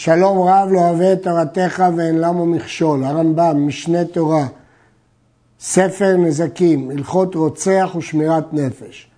[0.00, 4.46] שלום רב לא אוהב את תורתך ואין למה מכשול, הרמב"ם, משנה תורה,
[5.60, 9.10] ספר נזקים, הלכות רוצח ושמירת נפש.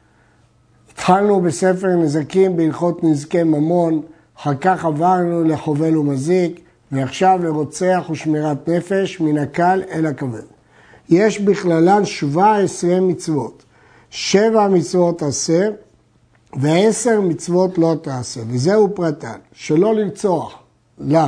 [0.93, 4.03] התחלנו בספר נזקים בהלכות נזקי ממון,
[4.37, 6.61] אחר כך עברנו לחובל ומזיק,
[6.92, 10.47] ועכשיו לרוצח ושמירת נפש, מן הקל אל הכבד.
[11.08, 13.65] יש בכללן 17 מצוות.
[14.10, 15.69] שבע מצוות עשה
[16.60, 20.59] ועשר מצוות לא תעשה, וזהו פרטן, שלא לרצוח,
[21.01, 21.20] לאו,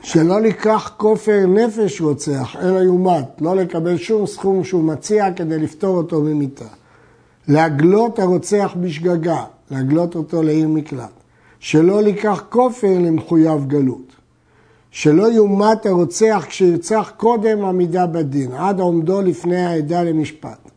[0.00, 5.96] שלא לקח כופר נפש רוצח, אלא יומת, לא לקבל שום סכום שהוא מציע כדי לפתור
[5.96, 6.64] אותו ממיתה.
[7.48, 11.10] להגלות הרוצח בשגגה, להגלות אותו לעיר מקלט.
[11.60, 14.12] שלא לקח כופר למחויב גלות.
[14.90, 20.70] שלא יומת הרוצח כשירצח קודם עמידה בדין, עד עומדו לפני העדה למשפט.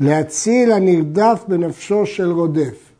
[0.00, 2.92] להציל הנרדף בנפשו של רודף.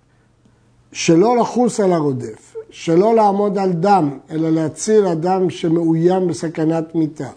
[0.92, 7.28] שלא לחוס על הרודף, שלא לעמוד על דם, אלא להציל אדם שמאוים בסכנת מיתה.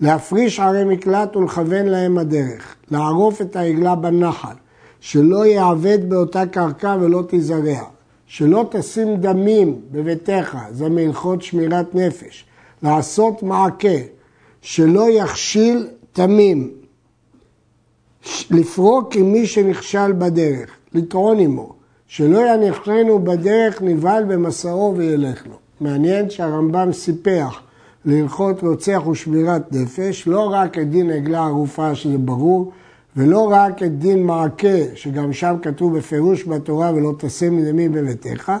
[0.00, 2.74] להפריש ערי מקלט ולכוון להם הדרך.
[2.90, 4.54] לערוף את העגלה בנחל.
[5.00, 7.80] שלא יעבד באותה קרקע ולא תזרע.
[8.26, 12.44] שלא תשים דמים בביתך, זה מהלכות שמירת נפש.
[12.82, 13.98] לעשות מעקה.
[14.62, 16.70] שלא יכשיל תמים.
[18.50, 20.70] לפרוק עם מי שנכשל בדרך.
[20.94, 21.83] לטעון עמו.
[22.08, 25.54] שלא יניחנו בדרך נבהל במסעו וילך לו.
[25.80, 27.60] מעניין שהרמב"ם סיפח
[28.04, 32.72] להלכות רוצח ושמירת נפש, לא רק את דין עגלה ערופה שזה ברור,
[33.16, 38.52] ולא רק את דין מעקה, שגם שם כתוב בפירוש בתורה ולא תשם ימין בביתך,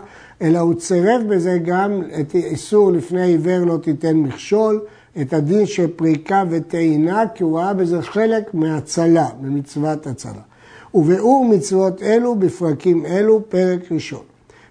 [0.42, 4.80] אלא הוא צירף בזה גם את איסור לפני עיוור לא תיתן מכשול,
[5.20, 10.42] את הדין של פריקה וטעינה, כי הוא ראה בזה חלק מהצלה, במצוות הצלה.
[10.94, 14.22] וביאור מצוות אלו בפרקים אלו, פרק ראשון.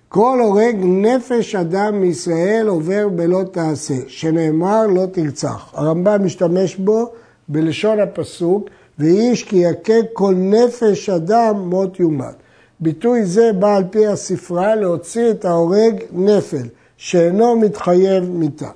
[0.10, 5.72] כל הורג נפש אדם מישראל עובר בלא תעשה, שנאמר לא תרצח.
[5.74, 7.12] הרמב"ם משתמש בו
[7.48, 12.36] בלשון הפסוק, ואיש כי יכה כל נפש אדם מות יומת.
[12.80, 16.68] ביטוי זה בא על פי הספרה להוציא את ההורג נפל,
[16.98, 18.70] שאינו מתחייב מיתה.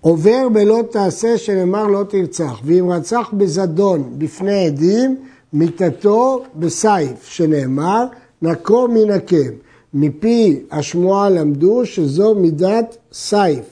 [0.00, 5.16] עובר בלא תעשה שנאמר לא תרצח, ואם רצח בזדון בפני עדים,
[5.52, 8.04] מיתתו בסייף, שנאמר,
[8.42, 9.52] נקו מנקם.
[9.94, 13.64] מפי השמועה למדו שזו מידת סייף.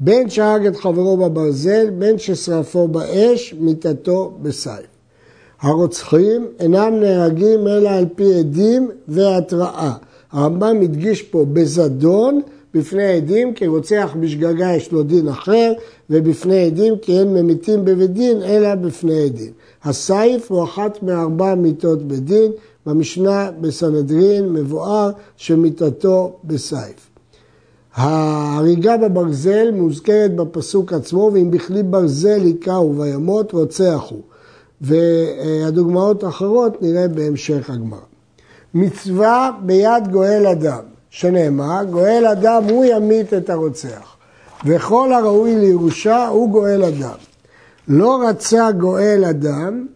[0.00, 4.86] בין שהרג את חברו בברזל, בין ששרפו באש, מיתתו בסייף.
[5.60, 9.92] הרוצחים אינם נהרגים אלא על פי עדים והתראה.
[10.32, 12.40] הרמב"ם הדגיש פה בזדון
[12.74, 15.72] בפני עדים, כי רוצח בשגגה יש לו דין אחר,
[16.10, 19.52] ובפני עדים כי אין ממיתים בבית דין, אלא בפני עדים.
[19.84, 22.52] הסייף הוא אחת מארבע מיתות בדין,
[22.86, 27.10] במשנה בסנהדרין מבואר שמיתתו בסייף.
[27.94, 34.22] ההריגה בברזל מוזכרת בפסוק עצמו, ואם בכלי ברזל היכהו וימות רוצח הוא.
[34.80, 38.00] והדוגמאות האחרות נראה בהמשך הגמרא.
[38.74, 44.16] מצווה ביד גואל אדם, שנאמר, גואל אדם הוא ימית את הרוצח,
[44.66, 47.16] וכל הראוי לירושה הוא גואל אדם.
[47.88, 49.86] לא רצה גואל אדם,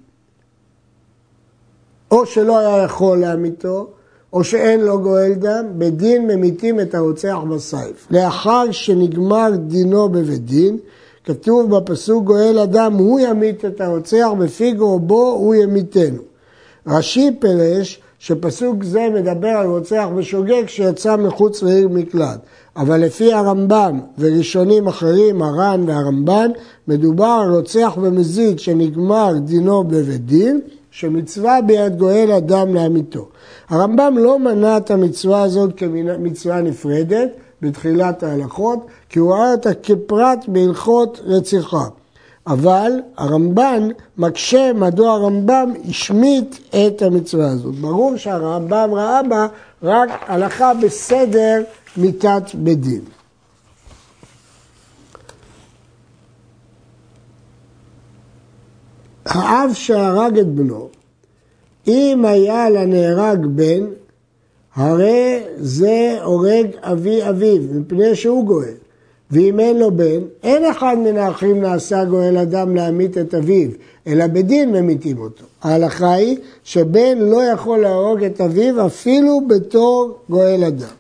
[2.11, 3.87] או שלא היה יכול להמיתו,
[4.33, 8.07] או שאין לו גואל דם, בדין ממיתים את הרוצח בסייף.
[8.11, 10.79] לאחר שנגמר דינו בבית דין,
[11.25, 16.23] כתוב בפסוק גואל אדם, הוא ימית את הרוצח, בפי גרובו הוא ימיתנו.
[16.87, 22.39] רש"י פירש שפסוק זה מדבר על רוצח בשוגג שיצא מחוץ לעיר מקלט.
[22.77, 26.51] אבל לפי הרמב"ם וראשונים אחרים, הר"ן והרמב"ן,
[26.89, 33.29] מדובר על רוצח ומזיד שנגמר דינו בבית דין, שמצווה ביד גואל אדם לאמיתו.
[33.69, 37.29] הרמב"ם לא מנה את המצווה הזאת כמצווה נפרדת
[37.63, 41.85] בתחילת ההלכות, כי הוא ראה אותה כפרט בהלכות רציחה.
[42.47, 43.89] אבל הרמב"ן
[44.19, 47.75] מקשה מדוע הרמב"ם השמיט את המצווה הזאת.
[47.75, 49.47] ברור שהרמב"ם ראה בה
[49.83, 51.63] רק הלכה בסדר
[51.97, 53.01] מיתת בית דין.
[59.27, 60.89] האב שהרג את בנו,
[61.87, 63.85] אם היה לנהרג בן,
[64.75, 68.84] הרי זה הורג אבי אביו, מפני שהוא גואל.
[69.35, 73.69] ואם אין לו בן, אין אחד מן האחים נעשה גואל אדם להמית את אביו,
[74.07, 75.45] אלא בדין ממיתים אותו.
[75.63, 80.95] ההלכה היא שבן לא יכול להרוג את אביו אפילו בתור גואל אדם.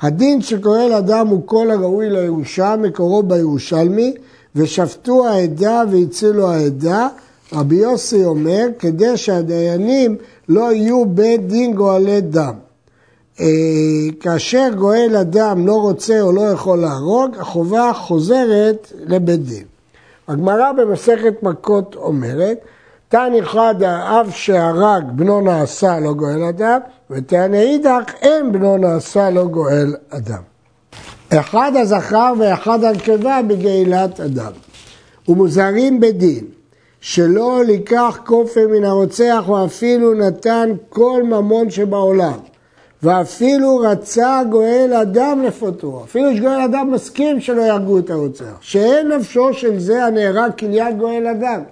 [0.00, 4.14] הדין שגואל אדם הוא כל הראוי לירושה, מקורו בירושלמי,
[4.56, 7.08] ושפטו העדה והצילו העדה.
[7.52, 10.16] רבי יוסי אומר, כדי שהדיינים
[10.48, 12.65] לא יהיו בית דין גואלי דם.
[13.40, 13.46] אה,
[14.20, 19.64] כאשר גואל אדם לא רוצה או לא יכול להרוג, החובה חוזרת לבית דין.
[20.28, 22.58] הגמרא במסכת מכות אומרת,
[23.08, 26.80] תן אחד האב שהרג בנו נעשה לא גואל אדם,
[27.10, 30.42] ותן אידך אין בנו נעשה לא גואל אדם.
[31.32, 34.52] אחד הזכר ואחד הנקבה בגאילת אדם.
[35.28, 36.44] ומוזהרים בדין
[37.00, 42.38] שלא לקח כופר מן הרוצח ואפילו נתן כל ממון שבעולם
[43.06, 49.52] ואפילו רצה גואל אדם לפוטרו, אפילו שגואל אדם מסכים שלא יהרגו את הרוצח, שאין נפשו
[49.52, 51.62] של זה הנהרג קניין גואל אדם,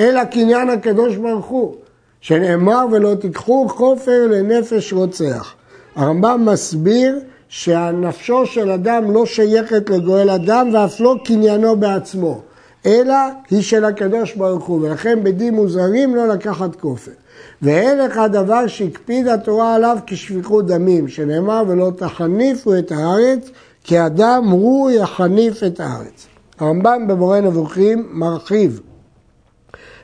[0.00, 1.74] אלא קניין הקדוש ברוך הוא,
[2.20, 5.54] שנאמר ולא תיקחו כופר לנפש רוצח.
[5.96, 12.40] הרמב"ם מסביר שהנפשו של אדם לא שייכת לגואל אדם ואף לא קניינו בעצמו,
[12.86, 13.16] אלא
[13.50, 17.19] היא של הקדוש ברוך הוא, ולכן בדין מוזרים לא לקחת כופר.
[17.62, 23.50] ואין לך דבר שהקפיד התורה עליו כשפיכות דמים, שנאמר ולא תחניפו את הארץ,
[23.84, 26.26] כי אדם הוא יחניף את הארץ.
[26.58, 28.80] הרמב"ם במורה נבוכים מרחיב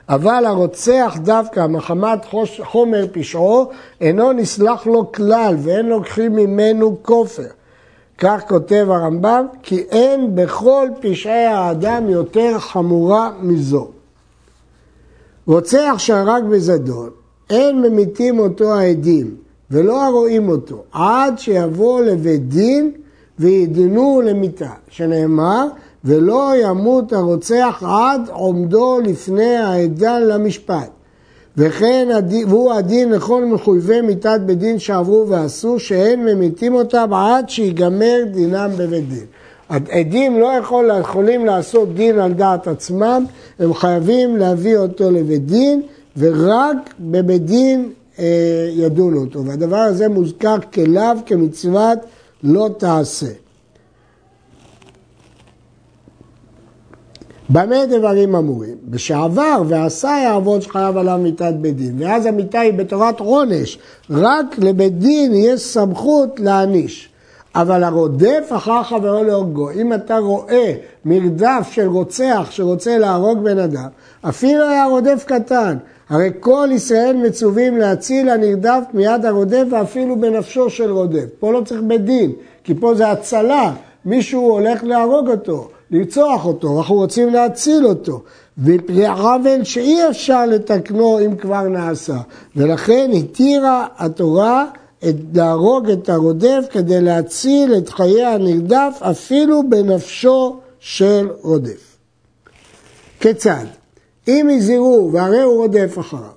[0.08, 2.26] אבל הרוצח דווקא מחמת
[2.62, 7.46] חומר פשעו אינו נסלח לו כלל ואין לוקחים ממנו כופר.
[8.18, 13.88] כך כותב הרמב"ם, כי אין בכל פשעי האדם יותר חמורה מזו.
[15.46, 17.10] רוצח שהרג בזדון,
[17.50, 19.34] אין ממיתים אותו העדים
[19.70, 22.90] ולא הרואים אותו, עד שיבוא לבית דין
[23.38, 25.66] וידנו למיתה, שנאמר,
[26.04, 30.90] ולא ימות הרוצח עד עומדו לפני העדן למשפט.
[31.56, 32.08] וכן,
[32.48, 38.70] והוא הדין לכל מחויבי מיתת בית דין שעברו ועשו, שאין ממיתים אותם עד שיגמר דינם
[38.76, 39.26] בבית דין.
[39.68, 43.24] עדים לא יכול, יכולים לעשות דין על דעת עצמם,
[43.58, 45.82] הם חייבים להביא אותו לבית דין,
[46.18, 49.44] ורק בבית דין אה, ידונו אותו.
[49.44, 51.98] והדבר הזה מוזכר כלאו, כמצוות
[52.42, 53.32] לא תעשה.
[57.50, 58.76] במה דברים אמורים?
[58.84, 63.78] בשעבר ועשה יעבוד שחייב עליו מיתת בית דין, ואז המיתה היא בתורת עונש,
[64.10, 67.08] רק לבית דין יש סמכות להעניש.
[67.54, 70.72] אבל הרודף אחר חברו להורגו, אם אתה רואה
[71.04, 73.88] מרדף של רוצח שרוצה להרוג בן אדם,
[74.28, 75.76] אפילו היה רודף קטן,
[76.08, 81.24] הרי כל ישראל מצווים להציל הנרדף מיד הרודף ואפילו בנפשו של רודף.
[81.38, 82.32] פה לא צריך בית דין,
[82.64, 83.72] כי פה זה הצלה,
[84.04, 85.68] מישהו הולך להרוג אותו.
[85.90, 88.22] לרצוח אותו, אנחנו רוצים להציל אותו.
[88.58, 92.16] מפני עוול שאי אפשר לתקנו אם כבר נעשה.
[92.56, 94.66] ולכן התירה התורה
[95.08, 101.96] את, להרוג את הרודף כדי להציל את חיי הנרדף אפילו בנפשו של רודף.
[103.20, 103.64] כיצד?
[104.28, 106.36] אם הזהירו והרי הוא רודף אחריו,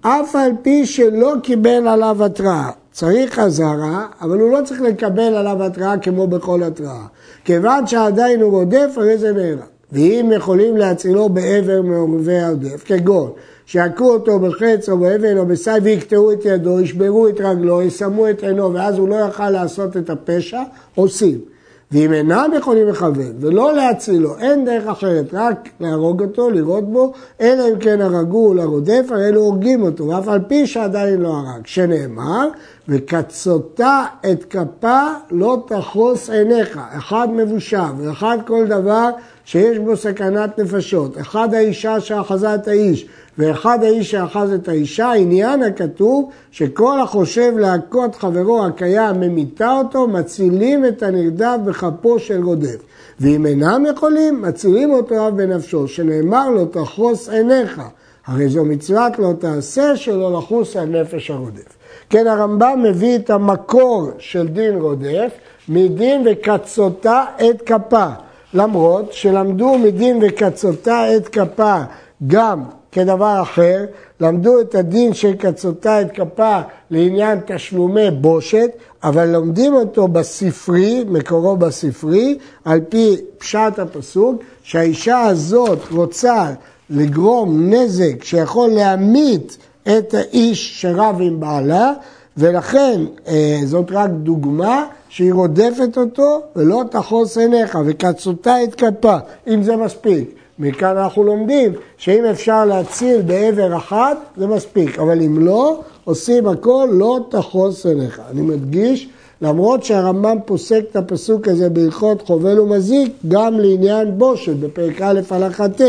[0.00, 5.62] אף על פי שלא קיבל עליו התראה, צריך אזהרה, אבל הוא לא צריך לקבל עליו
[5.62, 7.06] התראה כמו בכל התראה.
[7.44, 9.58] כיוון שעדיין הוא רודף, הרי זה נהרג.
[9.92, 13.30] ואם יכולים להצילו בעבר מעורבי הרודף, כגון
[13.66, 18.42] שיכו אותו בחץ או באבן או בסי ויקטעו את ידו, ישברו את רגלו, יסמו את
[18.42, 20.62] עינו, ואז הוא לא יוכל לעשות את הפשע,
[20.94, 21.53] עושים.
[21.94, 27.68] ואם אינם יכולים לכוון ולא להצילו, אין דרך אחרת, רק להרוג אותו, לירות בו, אלא
[27.68, 32.48] אם כן הרגו לרודף, הרי אלו הורגים אותו, ואף על פי שעדיין לא הרג, שנאמר,
[32.88, 39.10] וקצותה את כפה לא תחרוס עיניך, אחד מבושה ואחד כל דבר
[39.44, 43.06] שיש בו סכנת נפשות, אחד האישה שאחזה את האיש
[43.38, 50.84] ואחד האיש שאחז את האישה, עניין הכתוב שכל החושב להכות חברו הקיים ממיתה אותו, מצילים
[50.84, 52.76] את הנרדף בכפו של רודף.
[53.20, 57.82] ואם אינם יכולים, מצילים אותו אף בנפשו, שנאמר לו תחרוס עיניך.
[58.26, 61.76] הרי זו מצוות לא תעשה שלא לחוס על נפש הרודף.
[62.10, 65.30] כן, הרמב"ם מביא את המקור של דין רודף
[65.68, 68.06] מדין וקצותה את כפה.
[68.54, 71.80] למרות שלמדו מדין וקצותה את כפה
[72.26, 72.62] גם
[72.94, 73.84] כדבר אחר,
[74.20, 76.60] למדו את הדין של קצותה את כפה
[76.90, 78.70] לעניין תשלומי בושת,
[79.04, 86.52] אבל לומדים אותו בספרי, מקורו בספרי, על פי פשט הפסוק, שהאישה הזאת רוצה
[86.90, 91.92] לגרום נזק שיכול להמית את האיש שרב עם בעלה,
[92.36, 99.16] ולכן אה, זאת רק דוגמה שהיא רודפת אותו ולא תחוס עיניך וקצותה את כפה,
[99.48, 100.43] אם זה מספיק.
[100.58, 106.88] מכאן אנחנו לומדים שאם אפשר להציל בעבר אחת זה מספיק, אבל אם לא, עושים הכל
[106.92, 108.22] לא תחוס עיניך.
[108.30, 109.08] אני מדגיש,
[109.42, 115.68] למרות שהרמב"ם פוסק את הפסוק הזה בהלכות חובל ומזיק גם לעניין בושת בפרק א' הלכה
[115.68, 115.80] ט'.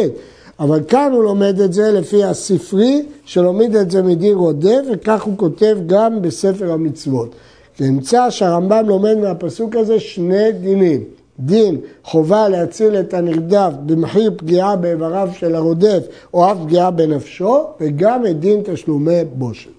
[0.59, 5.37] אבל כאן הוא לומד את זה לפי הספרי, שלומד את זה מדין רודף, וכך הוא
[5.37, 7.35] כותב גם בספר המצוות.
[7.79, 11.03] נמצא שהרמב"ם לומד מהפסוק הזה שני דינים.
[11.39, 18.25] דין חובה להציל את הנרדף במחיר פגיעה באיבריו של הרודף או אף פגיעה בנפשו, וגם
[18.25, 19.69] את דין תשלומי בושת.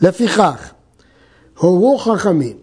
[0.00, 0.72] לפיכך,
[1.58, 2.56] הורו חכמים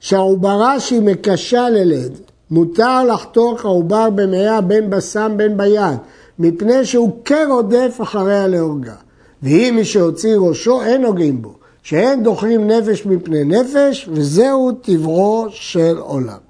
[0.00, 2.12] שהעוברה שהיא מקשה ללד,
[2.50, 5.98] מותר לחתוך העובר במאה בין בסם בין ביד,
[6.38, 8.94] מפני שהוא כרודף אחריה להורגה.
[9.42, 15.98] ואם מי שהוציא ראשו אין נוגעים בו, שאין דוחים נפש מפני נפש, וזהו טבעו של
[15.98, 16.47] עולם.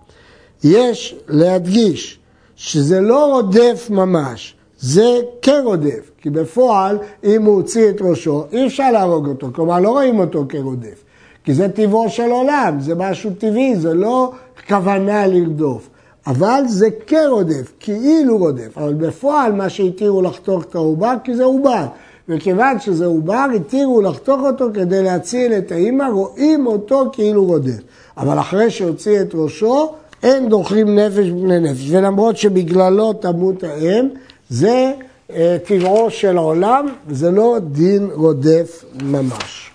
[0.65, 2.19] יש להדגיש
[2.57, 8.91] שזה לא רודף ממש, זה כרודף, כי בפועל אם הוא הוציא את ראשו אי אפשר
[8.91, 11.05] להרוג אותו, כלומר לא רואים אותו כרודף,
[11.45, 14.33] כי זה טבעו של עולם, זה משהו טבעי, זה לא
[14.69, 15.89] כוונה לרדוף,
[16.27, 21.87] אבל זה כרודף, כאילו רודף, אבל בפועל מה שהתירו לחתוך את העובר כי זה עובר,
[22.29, 27.81] וכיוון שזה עובר התירו לחתוך אותו כדי להציל את האימא, רואים אותו כאילו רודף,
[28.17, 34.09] אבל אחרי שהוציא את ראשו אין דוחים נפש בני נפש, ולמרות שבגללו תמות האם,
[34.51, 34.93] זה
[35.31, 39.71] אה, טבעו של העולם, זה לא דין רודף ממש.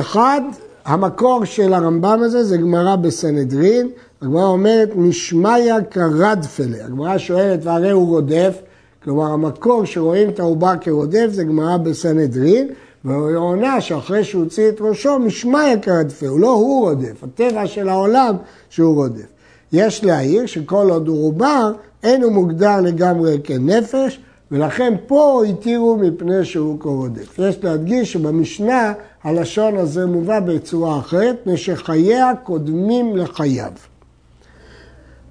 [0.00, 0.40] אחד,
[0.84, 3.88] המקור של הרמב"ם הזה זה גמרא בסנהדרין,
[4.22, 8.58] הגמרא אומרת משמיא כרדפלה, הגמרא שואלת והרי הוא רודף,
[9.04, 12.68] כלומר המקור שרואים את העובר כרודף זה גמרא בסנהדרין,
[13.04, 18.36] והוא עונה שאחרי שהוא הוציא את ראשו, משמיא כרדפהו, לא הוא רודף, הטבע של העולם
[18.70, 19.26] שהוא רודף.
[19.72, 26.44] יש להעיר שכל עוד הוא עובר, אין הוא מוגדר לגמרי כנפש, ולכן פה התירו מפני
[26.44, 27.38] שהוא כרודף.
[27.38, 28.92] יש להדגיש שבמשנה
[29.24, 33.72] הלשון הזה מובא בצורה אחרת, מפני שחייה קודמים לחייו.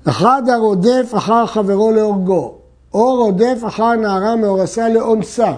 [0.09, 2.57] אחד הרודף אחר חברו להורגו,
[2.93, 5.51] או רודף אחר נערה מאורסה לאונסה.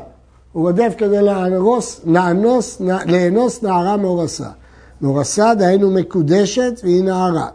[0.53, 4.49] הוא רודף כדי לאנוס, לאנוס, לאנוס נערה מאורסה.
[5.01, 7.47] מאורסה דהיינו מקודשת והיא נערה.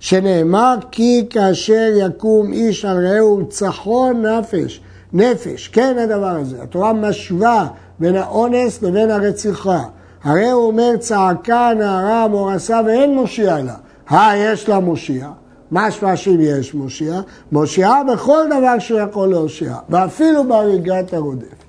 [0.00, 4.80] שנאמר כי כאשר יקום איש על רעהו צחון נפש,
[5.12, 6.62] נפש, כן הדבר הזה.
[6.62, 7.66] התורה משווה
[7.98, 9.82] בין האונס לבין הרציחה.
[10.24, 13.74] הרי הוא אומר צעקה נערה מאורסה ואין מושיע לה.
[14.08, 15.28] הא, יש לה מושיע.
[15.72, 17.20] משמע שאם יש מושיע,
[17.52, 21.63] מושיע בכל דבר שהוא יכול להושיע, ואפילו בהריגת הרודף.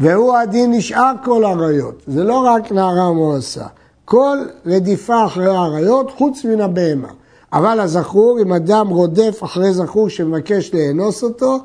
[0.00, 3.64] והוא הדין נשאר כל עריות, זה לא רק נערה מאורסה.
[4.04, 7.08] כל רדיפה אחרי העריות חוץ מן הבהמה.
[7.52, 11.58] אבל הזכור, אם אדם רודף אחרי זכור שמבקש לאנוס אותו,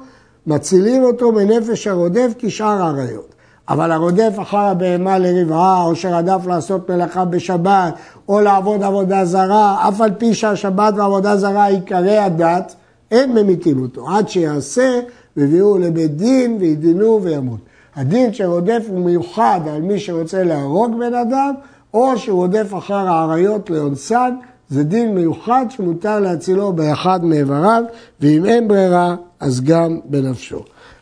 [0.47, 3.33] מצילים אותו מנפש הרודף כשאר העריות.
[3.69, 7.93] אבל הרודף אחר הבהמה לרבעה, או שרדף לעשות מלאכה בשבת,
[8.29, 12.75] או לעבוד עבודה זרה, אף על פי שהשבת ועבודה זרה עיקרי הדת,
[13.11, 14.09] אין ממיתים אותו.
[14.09, 14.99] עד שיעשה,
[15.37, 17.59] ויביאו לבית דין, וידינו וימות.
[17.95, 21.53] הדין שרודף הוא מיוחד על מי שרוצה להרוג בן אדם,
[21.93, 24.35] או שהוא רודף אחר האריות לאונסן,
[24.69, 27.83] זה דין מיוחד שמותר להצילו באחד מאיבריו,
[28.21, 30.59] ואם אין ברירה, אז גם בנפשו.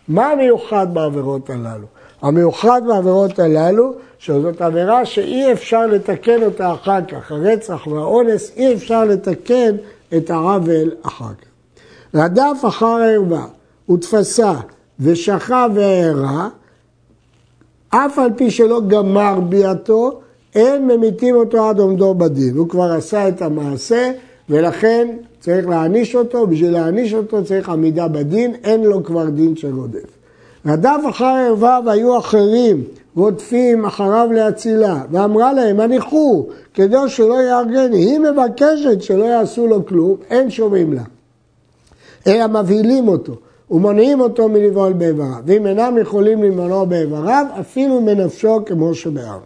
[0.08, 1.88] מה מיוחד בעבירות הללו?
[2.22, 7.32] המיוחד בעבירות הללו, שזאת עבירה שאי אפשר לתקן אותה אחר כך.
[7.32, 9.76] הרצח והאונס, אי אפשר לתקן
[10.18, 11.48] את העוול אחר כך.
[12.16, 13.46] רדף אחר הערווה
[13.92, 14.54] ותפסה
[15.00, 16.50] ושכב והערה,
[17.92, 20.20] אף על פי שלא גמר ביאתו,
[20.56, 22.58] אין ממיתים אותו עד עומדו בדין.
[22.58, 24.12] הוא כבר עשה את המעשה,
[24.50, 25.08] ולכן
[25.40, 30.18] צריך להעניש אותו, בשביל להעניש אותו צריך עמידה בדין, אין לו כבר דין של רודף.
[30.66, 32.84] רדף אחר ערווה והיו אחרים
[33.16, 37.98] רודפים אחריו להצילה, ואמרה להם, הניחו, כדי שלא יארגני.
[37.98, 41.04] היא מבקשת שלא יעשו לו כלום, אין שומעים לה.
[42.28, 43.34] אלא מבהילים אותו.
[43.72, 45.42] ומונעים אותו מלבעול באיבריו.
[45.46, 49.40] ואם אינם יכולים למנוע באיבריו, אפילו מנפשו כמו שבאר.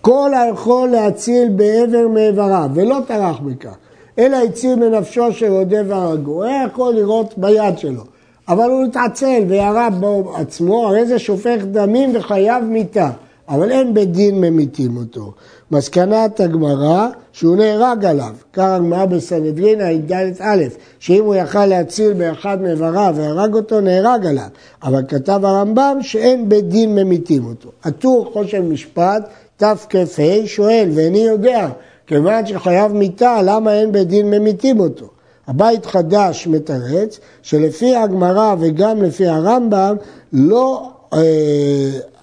[0.00, 3.76] כל היכול להציל בעבר מאיבריו, ולא טרח בכך,
[4.18, 6.44] אלא הציל מנפשו של רודף והרגו.
[6.44, 8.02] היה יכול לראות ביד שלו,
[8.48, 13.10] אבל הוא התעצל וירה בו עצמו, הרי זה שופך דמים וחייב מיתה.
[13.48, 15.32] אבל אין בית דין ממיתים אותו.
[15.70, 20.64] מסקנת הגמרא שהוא נהרג עליו, כך הגמרא בסנהדרין ע"ד א',
[20.98, 24.48] שאם הוא יכל להציל באחד מאיבריו והרג אותו, נהרג עליו.
[24.82, 27.70] אבל כתב הרמב"ם שאין בית דין ממיתים אותו.
[27.84, 31.68] הטור חושן משפט תכ"ה שואל, ואיני יודע,
[32.06, 35.06] כיוון שחייב מיתה, למה אין בית דין ממיתים אותו?
[35.46, 39.96] הבית חדש מתרץ שלפי הגמרא וגם לפי הרמב"ם
[40.32, 41.18] לא אה,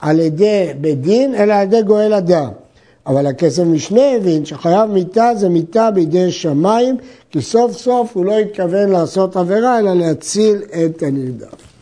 [0.01, 2.50] על ידי בית דין, אלא על ידי גואל אדם.
[3.07, 6.98] אבל הכסף משנה הבין שחייב מיתה זה מיתה בידי שמיים,
[7.31, 11.74] כי סוף סוף הוא לא התכוון לעשות עבירה, אלא להציל את הנרדף.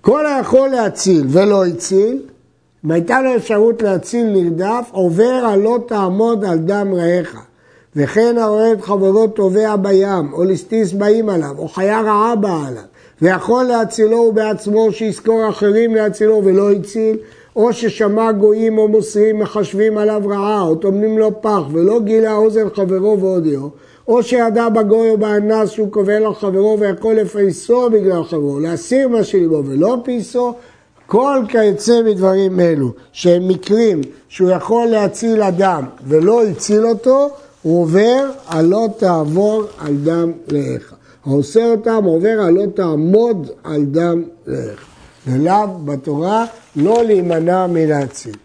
[0.00, 2.22] כל היכול להציל ולא הציל,
[2.84, 7.36] אם הייתה לו אפשרות להציל נרדף, עובר על לא תעמוד על דם רעך.
[7.96, 12.82] וכן הרואה את חברו טובע בים, או ליסטיס באים עליו, או חיה רעה באה עליו,
[13.22, 17.16] ויכול להצילו הוא בעצמו, שיזכור אחרים להצילו ולא הציל,
[17.56, 22.68] או ששמע גויים או מוסרים מחשבים עליו רעה, או טומנים לו פח, ולא גילה אוזן
[22.74, 23.70] חברו והודיעו,
[24.08, 29.24] או שידע בגוי או באנס שהוא קובל על חברו ויכול לפייסו בגלל חברו, להסיר מה
[29.24, 30.54] שליבו ולא פייסו,
[31.06, 37.28] כל כיוצא מדברים אלו, שהם מקרים שהוא יכול להציל אדם ולא הציל אותו,
[37.62, 40.94] הוא עובר על לא תעבור על דם רעך.
[41.26, 44.91] העושה אותם עובר על לא תעמוד על דם רעך.
[45.26, 48.36] ולאו בתורה לא להימנע מלהציל.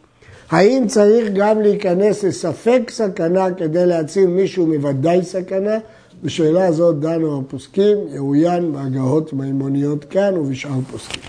[0.50, 5.78] האם צריך גם להיכנס לספק סכנה כדי להציל מישהו מוודאי סכנה?
[6.24, 11.22] בשאלה הזאת דנו הפוסקים, יאוין בהגהות מימוניות כאן ובשאר פוסקים.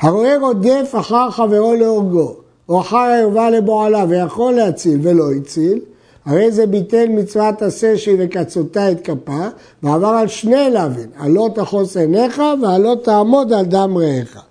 [0.00, 2.36] הרואה רודף אחר חברו להורגו,
[2.68, 5.78] או אחר הערווה לבועלה ויכול להציל ולא הציל,
[6.26, 9.46] הרי זה ביטל מצוות עשה שהיא וקצותה את כפה,
[9.82, 14.42] ועבר על שני לאווין, על לא תחוס עיניך ועל לא תעמוד על דם רעך.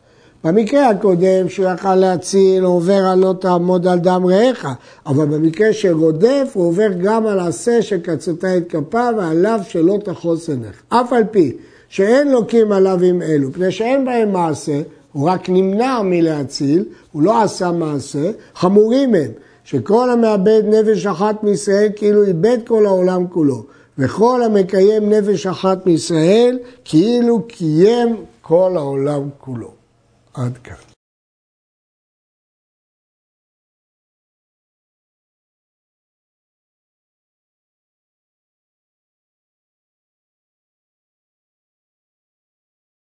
[0.43, 4.65] במקרה הקודם שהוא יכל להציל, הוא עובר על לא תעמוד על דם רעך,
[5.05, 10.49] אבל במקרה של רודף הוא עובר גם על עשה שקצותה את כפה ועליו שלא תחוס
[10.49, 10.83] עיניך.
[10.89, 11.57] אף על פי
[11.89, 17.43] שאין לוקים עליו עם אלו, פני שאין בהם מעשה, הוא רק נמנע מלהציל, הוא לא
[17.43, 19.31] עשה מעשה, חמורים הם.
[19.63, 23.63] שכל המאבד נפש אחת מישראל כאילו איבד כל העולם כולו,
[23.97, 29.71] וכל המקיים נפש אחת מישראל כאילו קיים כל העולם כולו.
[30.33, 30.90] עד כאן.